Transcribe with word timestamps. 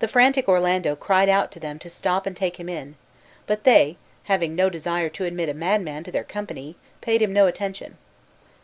The 0.00 0.08
frantic 0.08 0.48
Orlando 0.48 0.96
cried 0.96 1.28
out 1.28 1.52
to 1.52 1.60
them 1.60 1.78
to 1.78 1.88
stop 1.88 2.26
and 2.26 2.36
take 2.36 2.58
him 2.58 2.68
in; 2.68 2.96
but 3.46 3.62
they, 3.62 3.96
having 4.24 4.56
no 4.56 4.68
desire 4.68 5.08
to 5.10 5.24
admit 5.24 5.48
a 5.48 5.54
madman 5.54 6.02
to 6.02 6.10
their 6.10 6.24
company, 6.24 6.74
paid 7.00 7.22
him 7.22 7.32
no 7.32 7.46
attention. 7.46 7.96